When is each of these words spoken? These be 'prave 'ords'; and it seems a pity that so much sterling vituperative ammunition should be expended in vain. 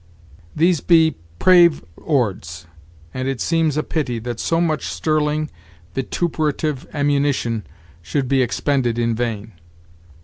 These 0.55 0.81
be 0.81 1.15
'prave 1.37 1.85
'ords'; 1.95 2.65
and 3.13 3.27
it 3.27 3.39
seems 3.39 3.77
a 3.77 3.83
pity 3.83 4.17
that 4.17 4.39
so 4.39 4.59
much 4.59 4.87
sterling 4.87 5.51
vituperative 5.93 6.87
ammunition 6.91 7.67
should 8.01 8.27
be 8.27 8.41
expended 8.41 8.97
in 8.97 9.13
vain. 9.13 9.51